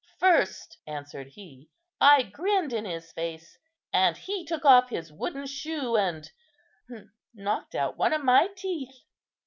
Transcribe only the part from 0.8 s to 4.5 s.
answered he, "I grinned in his face, and he